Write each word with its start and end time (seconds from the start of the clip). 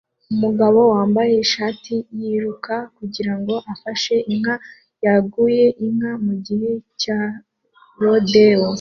Umugabo 0.33 0.79
wambaye 0.93 1.33
ishati 1.45 1.93
ya 1.99 2.05
yiruka 2.19 2.75
kugirango 2.97 3.53
afashe 3.73 4.15
inka 4.33 4.55
yaguye 5.05 5.65
inka 5.85 6.11
mugihe 6.25 6.71
cya 7.01 7.19
rodeo 8.01 8.67